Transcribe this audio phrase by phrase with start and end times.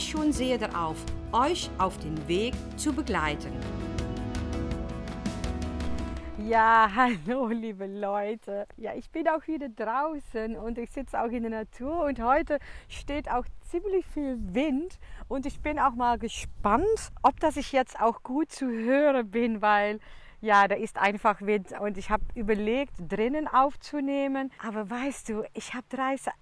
[0.00, 0.96] schon sehr darauf,
[1.32, 3.52] euch auf den Weg zu begleiten.
[6.38, 8.66] Ja, hallo liebe Leute.
[8.76, 12.58] Ja, ich bin auch wieder draußen und ich sitze auch in der Natur und heute
[12.88, 18.00] steht auch ziemlich viel Wind und ich bin auch mal gespannt, ob das ich jetzt
[18.00, 20.00] auch gut zu hören bin, weil
[20.42, 24.50] ja, da ist einfach Wind und ich habe überlegt, drinnen aufzunehmen.
[24.66, 25.86] Aber weißt du, ich habe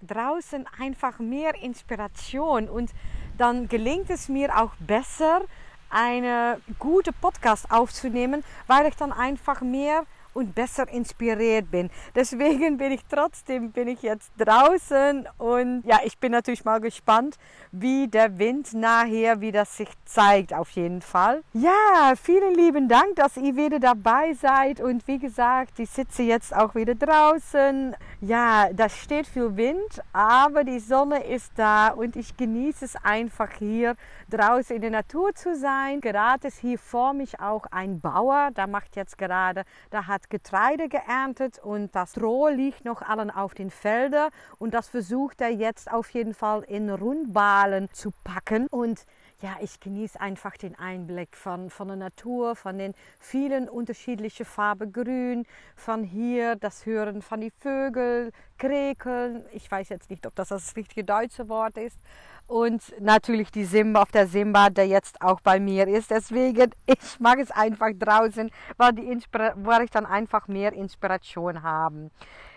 [0.01, 2.89] draußen einfach mehr Inspiration und
[3.37, 5.41] dann gelingt es mir auch besser,
[5.89, 11.89] eine gute Podcast aufzunehmen, weil ich dann einfach mehr und besser inspiriert bin.
[12.15, 17.37] Deswegen bin ich trotzdem bin ich jetzt draußen und ja, ich bin natürlich mal gespannt,
[17.71, 21.41] wie der Wind nachher, wie das sich zeigt auf jeden Fall.
[21.53, 26.55] Ja, vielen lieben Dank, dass ihr wieder dabei seid und wie gesagt, ich sitze jetzt
[26.55, 27.95] auch wieder draußen.
[28.21, 33.51] Ja, da steht viel Wind, aber die Sonne ist da und ich genieße es einfach
[33.57, 33.95] hier
[34.29, 36.01] draußen in der Natur zu sein.
[36.01, 40.89] Gerade ist hier vor mich auch ein Bauer, der macht jetzt gerade, der hat Getreide
[40.89, 45.91] geerntet und das Stroh liegt noch allen auf den Feldern und das versucht er jetzt
[45.91, 48.67] auf jeden Fall in Rundbahlen zu packen.
[48.67, 49.05] Und
[49.41, 54.93] ja, ich genieße einfach den Einblick von, von der Natur, von den vielen unterschiedlichen Farben
[54.93, 59.43] Grün, von hier das Hören von den Vögeln, Krekeln.
[59.53, 61.97] Ich weiß jetzt nicht, ob das das richtige deutsche Wort ist.
[62.45, 66.11] Und natürlich die Simba auf der Simba, der jetzt auch bei mir ist.
[66.11, 69.19] Deswegen, ich mag es einfach draußen, weil, die
[69.55, 72.11] weil ich dann einfach mehr Inspiration habe.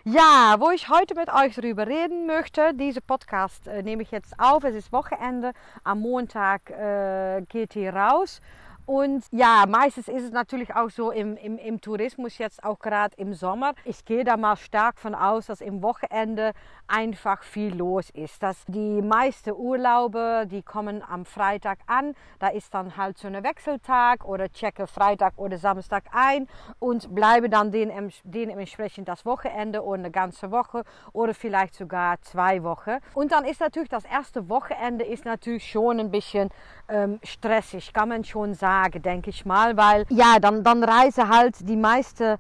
[0.05, 4.39] Ja, wo ich heute mit euch darüber reden möchte, diese Podcast äh, nehme ich jetzt
[4.39, 4.63] auf.
[4.65, 5.53] Es ist Wochenende.
[5.85, 8.43] Am Montag äh, geht hier raus.
[8.87, 13.17] Und ja, meistens ist es natürlich auch so im, im, im Tourismus jetzt auch gerade
[13.17, 13.73] im Sommer.
[13.85, 16.53] Ich gehe da mal stark von aus, dass im Wochenende
[16.87, 18.43] einfach viel los ist.
[18.43, 22.15] Dass die meisten Urlaube, die kommen am Freitag an.
[22.39, 26.47] Da ist dann halt so ein Wechseltag oder checke Freitag oder Samstag ein
[26.79, 30.85] und bleibe dann dementsprechend das Wochenende oder eine ganze Woche
[31.15, 32.99] oder vielleicht sogar zwei Wochen.
[33.15, 36.51] Und dann ist natürlich das erste Wochenende ist natürlich schon ein bisschen
[36.91, 41.29] ähm, stressig, kann man schon sagen Tage, denke ich mal, weil ja, dann, dann reisen
[41.29, 42.37] halt die meisten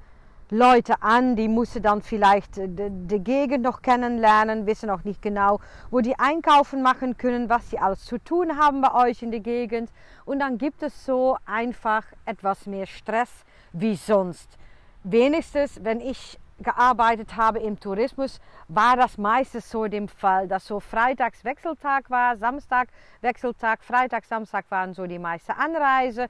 [0.50, 5.22] Leute an, die müssen dann vielleicht äh, die, die Gegend noch kennenlernen, wissen auch nicht
[5.22, 9.30] genau, wo die einkaufen machen können, was sie alles zu tun haben bei euch in
[9.30, 9.90] der Gegend.
[10.24, 13.30] Und dann gibt es so einfach etwas mehr Stress
[13.72, 14.58] wie sonst.
[15.04, 20.80] Wenigstens, wenn ich gearbeitet habe im Tourismus, war das meistens so dem Fall, dass so
[20.80, 22.88] Freitags Wechseltag war, Samstag
[23.20, 26.28] Wechseltag, Freitag, Samstag waren so die meisten Anreise.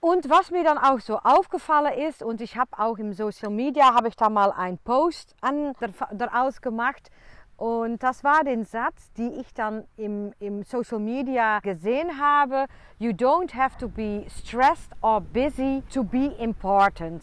[0.00, 3.94] Und was mir dann auch so aufgefallen ist, und ich habe auch im Social Media,
[3.94, 5.72] habe ich da mal einen Post an,
[6.12, 7.10] daraus gemacht,
[7.56, 12.66] und das war den Satz, die ich dann im, im Social Media gesehen habe.
[12.98, 17.22] You don't have to be stressed or busy to be important.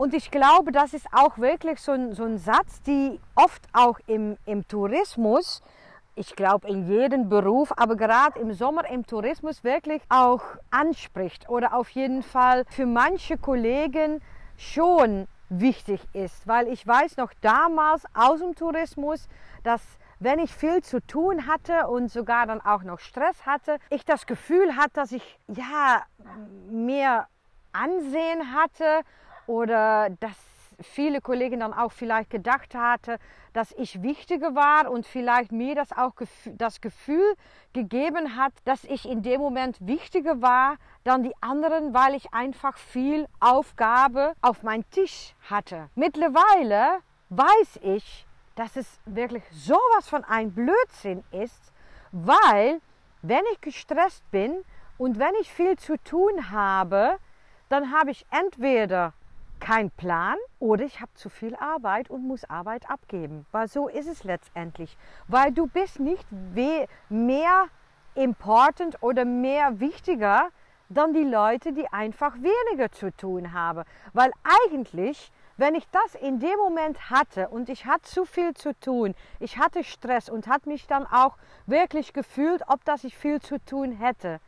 [0.00, 3.98] Und ich glaube, das ist auch wirklich so ein, so ein Satz, die oft auch
[4.06, 5.62] im, im Tourismus,
[6.14, 10.40] ich glaube in jedem Beruf, aber gerade im Sommer im Tourismus wirklich auch
[10.70, 14.22] anspricht oder auf jeden Fall für manche Kollegen
[14.56, 16.48] schon wichtig ist.
[16.48, 19.28] Weil ich weiß noch damals aus dem Tourismus,
[19.64, 19.82] dass
[20.18, 24.24] wenn ich viel zu tun hatte und sogar dann auch noch Stress hatte, ich das
[24.24, 26.02] Gefühl hatte, dass ich ja
[26.70, 27.28] mehr
[27.72, 29.04] Ansehen hatte
[29.46, 30.36] oder dass
[30.82, 33.18] viele Kollegen dann auch vielleicht gedacht hatten,
[33.52, 36.12] dass ich wichtiger war und vielleicht mir das auch
[36.46, 37.34] das Gefühl
[37.72, 42.76] gegeben hat, dass ich in dem Moment wichtiger war dann die anderen, weil ich einfach
[42.76, 45.88] viel Aufgabe auf meinem Tisch hatte.
[45.94, 47.00] Mittlerweile
[47.30, 51.72] weiß ich, dass es wirklich sowas von ein Blödsinn ist,
[52.12, 52.80] weil
[53.22, 54.64] wenn ich gestresst bin
[54.98, 57.18] und wenn ich viel zu tun habe,
[57.68, 59.12] dann habe ich entweder
[59.60, 63.46] kein Plan oder ich habe zu viel Arbeit und muss Arbeit abgeben.
[63.52, 64.96] Weil so ist es letztendlich.
[65.28, 66.26] Weil du bist nicht
[67.08, 67.66] mehr
[68.14, 70.48] important oder mehr wichtiger
[70.90, 73.84] dann die Leute, die einfach weniger zu tun haben.
[74.12, 78.78] Weil eigentlich, wenn ich das in dem Moment hatte und ich hatte zu viel zu
[78.80, 81.36] tun, ich hatte Stress und hat mich dann auch
[81.66, 84.40] wirklich gefühlt, ob dass ich viel zu tun hätte,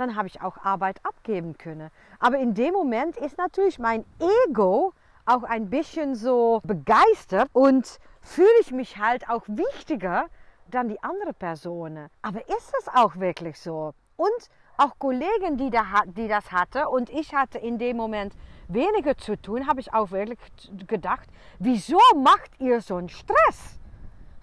[0.00, 1.90] dann habe ich auch Arbeit abgeben können.
[2.18, 4.04] Aber in dem Moment ist natürlich mein
[4.48, 4.92] Ego
[5.26, 10.26] auch ein bisschen so begeistert und fühle ich mich halt auch wichtiger
[10.70, 12.08] dann die andere Person.
[12.22, 13.92] Aber ist es auch wirklich so?
[14.16, 18.34] Und auch Kollegen, die, da, die das hatten und ich hatte in dem Moment
[18.68, 20.38] weniger zu tun, habe ich auch wirklich
[20.86, 23.78] gedacht, wieso macht ihr so einen Stress?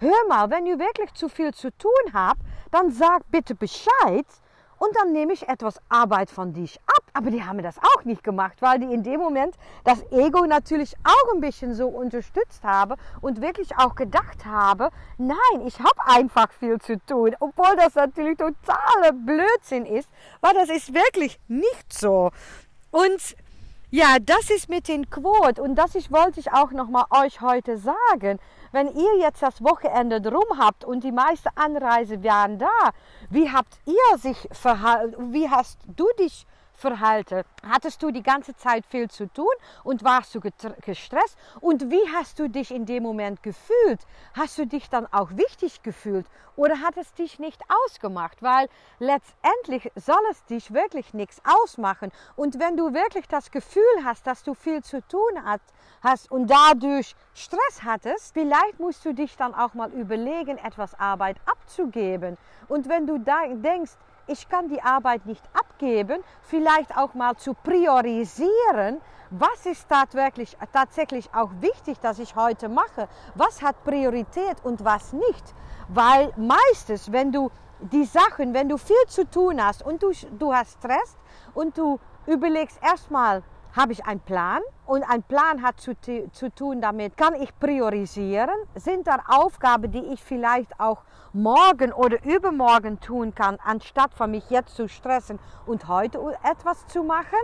[0.00, 2.40] Hör mal, wenn ihr wirklich zu viel zu tun habt,
[2.70, 4.26] dann sag bitte Bescheid
[4.78, 7.02] und dann nehme ich etwas Arbeit von dich ab.
[7.12, 9.54] Aber die haben das auch nicht gemacht, weil die in dem Moment
[9.84, 15.66] das Ego natürlich auch ein bisschen so unterstützt habe und wirklich auch gedacht habe, nein,
[15.66, 17.34] ich habe einfach viel zu tun.
[17.40, 20.08] Obwohl das natürlich totaler Blödsinn ist,
[20.40, 22.30] weil das ist wirklich nicht so.
[22.90, 23.36] Und
[23.90, 27.40] ja, das ist mit den Quote und das ist, wollte ich auch noch mal euch
[27.40, 28.38] heute sagen.
[28.72, 32.90] Wenn ihr jetzt das Wochenende drum habt und die meisten Anreise waren da,
[33.30, 35.32] wie habt ihr sich verhalten?
[35.32, 36.57] Wie hast du dich verhalten?
[36.82, 39.46] Hattest du die ganze Zeit viel zu tun
[39.84, 41.36] und warst du gestresst?
[41.60, 44.00] Und wie hast du dich in dem Moment gefühlt?
[44.34, 46.26] Hast du dich dann auch wichtig gefühlt
[46.56, 48.42] oder hat es dich nicht ausgemacht?
[48.42, 48.68] Weil
[49.00, 52.12] letztendlich soll es dich wirklich nichts ausmachen.
[52.36, 55.42] Und wenn du wirklich das Gefühl hast, dass du viel zu tun
[56.02, 61.38] hast und dadurch Stress hattest, vielleicht musst du dich dann auch mal überlegen, etwas Arbeit
[61.44, 62.38] abzugeben.
[62.68, 63.92] Und wenn du denkst,
[64.28, 65.42] ich kann die Arbeit nicht
[65.78, 72.68] abgeben, vielleicht auch mal zu priorisieren, was ist tatsächlich, tatsächlich auch wichtig, dass ich heute
[72.68, 75.54] mache, was hat Priorität und was nicht.
[75.88, 80.52] Weil meistens, wenn du die Sachen, wenn du viel zu tun hast und du, du
[80.52, 81.16] hast Stress
[81.54, 83.42] und du überlegst erstmal,
[83.78, 88.50] habe ich einen Plan und ein Plan hat zu, zu tun damit, kann ich priorisieren,
[88.74, 94.50] sind da Aufgaben, die ich vielleicht auch morgen oder übermorgen tun kann, anstatt von mich
[94.50, 97.38] jetzt zu stressen und heute etwas zu machen.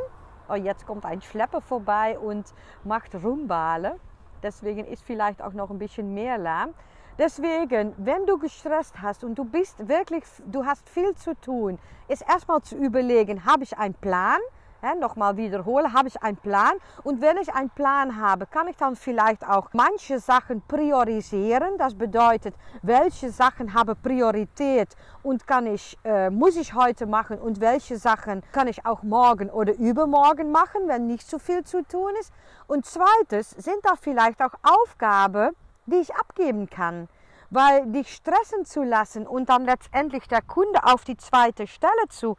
[0.49, 2.53] Oh, jetzt kommt ein Schlepper vorbei und
[2.83, 4.01] macht Rumbale.
[4.43, 6.75] Deswegen ist vielleicht auch noch ein bisschen mehr Lärm.
[7.17, 11.79] Deswegen, wenn du gestresst hast und du bist wirklich, du hast viel zu tun,
[12.09, 14.41] ist erstmal zu überlegen, habe ich einen Plan?
[14.85, 16.75] Ja, nochmal wiederhole, habe ich einen Plan.
[17.03, 21.79] Und wenn ich einen Plan habe, kann ich dann vielleicht auch manche Sachen priorisieren.
[21.79, 24.89] Das bedeutet, welche Sachen haben Priorität
[25.23, 29.49] und kann ich, äh, muss ich heute machen und welche Sachen kann ich auch morgen
[29.49, 32.33] oder übermorgen machen, wenn nicht so viel zu tun ist.
[32.67, 35.57] Und zweites sind da vielleicht auch Aufgaben,
[35.87, 37.09] die ich abgeben kann.
[37.51, 42.37] Weil dich stressen zu lassen und dann letztendlich der Kunde auf die zweite Stelle zu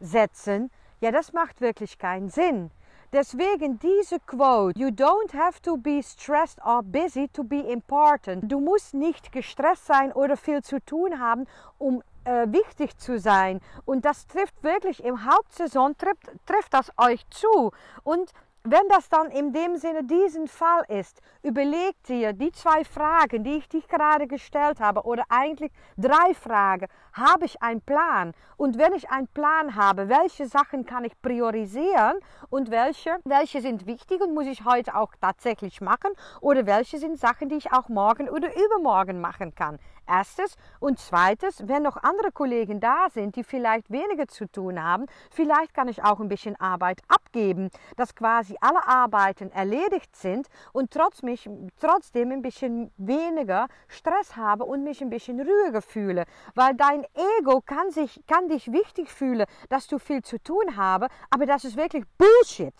[0.00, 0.70] setzen,
[1.04, 2.70] ja, das macht wirklich keinen Sinn.
[3.12, 8.50] Deswegen diese Quote, you don't have to be stressed or busy to be important.
[8.50, 11.46] Du musst nicht gestresst sein oder viel zu tun haben,
[11.76, 13.60] um äh, wichtig zu sein.
[13.84, 17.70] Und das trifft wirklich im Hauptsaison, trifft, trifft das euch zu.
[18.02, 18.32] Und
[18.66, 23.58] wenn das dann in dem Sinne diesen Fall ist, überleg dir die zwei Fragen, die
[23.58, 26.86] ich dich gerade gestellt habe, oder eigentlich drei Fragen.
[27.14, 28.32] Habe ich einen Plan?
[28.56, 32.18] Und wenn ich einen Plan habe, welche Sachen kann ich priorisieren
[32.50, 36.10] und welche, welche sind wichtig und muss ich heute auch tatsächlich machen?
[36.40, 39.78] Oder welche sind Sachen, die ich auch morgen oder übermorgen machen kann?
[40.06, 40.56] Erstes.
[40.80, 45.72] Und zweites, wenn noch andere Kollegen da sind, die vielleicht weniger zu tun haben, vielleicht
[45.74, 51.22] kann ich auch ein bisschen Arbeit abgeben, dass quasi alle Arbeiten erledigt sind und trotz
[51.22, 51.48] mich,
[51.80, 56.24] trotzdem ein bisschen weniger Stress habe und mich ein bisschen ruhiger fühle.
[56.54, 57.03] Weil dein
[57.38, 61.64] Ego kann, sich, kann dich wichtig fühlen, dass du viel zu tun habe, aber das
[61.64, 62.74] ist wirklich Bullshit.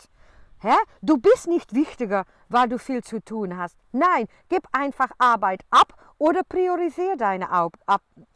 [0.65, 0.77] Hä?
[1.03, 3.77] Du bist nicht wichtiger, weil du viel zu tun hast.
[3.93, 7.51] Nein, gib einfach Arbeit ab oder priorisiere deine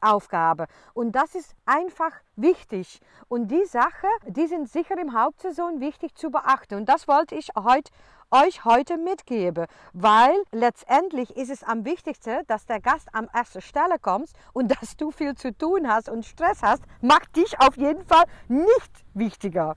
[0.03, 0.67] Aufgabe.
[0.93, 3.01] Und das ist einfach wichtig.
[3.29, 6.75] Und die Sachen, die sind sicher im Hauptsaison wichtig zu beachten.
[6.75, 7.91] Und das wollte ich heute
[8.31, 13.99] euch heute mitgeben, weil letztendlich ist es am wichtigsten, dass der Gast am ersten Stelle
[13.99, 18.05] kommt und dass du viel zu tun hast und Stress hast, macht dich auf jeden
[18.05, 19.77] Fall nicht wichtiger.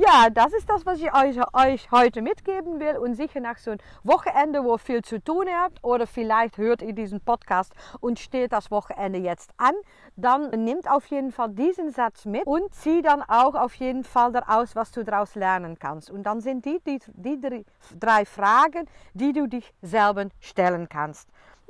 [0.00, 2.96] Ja, das ist das, was ich euch, euch, heute mitgeben will.
[2.96, 6.94] Und sicher nach so einem Wochenende, wo viel zu tun habt, oder vielleicht hört ihr
[6.94, 9.74] diesen Podcast und steht das Wochenende jetzt an,
[10.16, 14.32] dann nimmt auf jeden Fall diesen Satz mit und zieh dann auch auf jeden Fall
[14.32, 16.10] daraus, was du daraus lernen kannst.
[16.10, 17.66] Und dann sind die, die, die
[17.98, 21.28] drei Fragen, die du dich selber stellen kannst.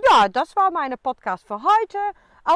[0.08, 1.98] Ja, das war meine Podcast für heute.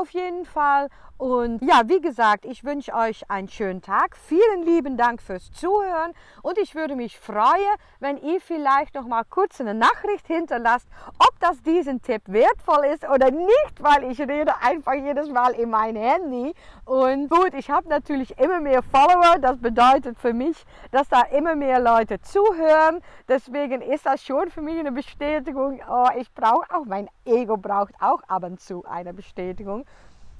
[0.00, 0.88] Auf jeden Fall.
[1.16, 4.16] Und ja, wie gesagt, ich wünsche euch einen schönen Tag.
[4.16, 9.22] Vielen lieben Dank fürs Zuhören und ich würde mich freuen, wenn ihr vielleicht noch mal
[9.30, 10.88] kurz eine Nachricht hinterlasst,
[11.20, 15.70] ob das diesen Tipp wertvoll ist oder nicht, weil ich rede einfach jedes Mal in
[15.70, 16.52] mein Handy.
[16.84, 19.38] Und gut, ich habe natürlich immer mehr Follower.
[19.40, 23.00] Das bedeutet für mich, dass da immer mehr Leute zuhören.
[23.28, 25.80] Deswegen ist das schon für mich eine Bestätigung.
[25.88, 29.83] Oh, ich brauche auch, mein Ego braucht auch ab und zu eine Bestätigung.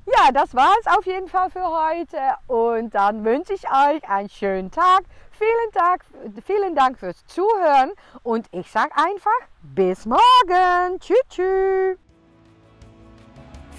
[0.07, 4.29] Ja, das war es auf jeden Fall für heute und dann wünsche ich euch einen
[4.29, 5.05] schönen Tag.
[5.31, 6.05] Vielen, Tag,
[6.45, 9.31] vielen Dank fürs Zuhören und ich sage einfach
[9.63, 11.01] bis morgen.
[11.01, 12.04] Tschüss, tschüss.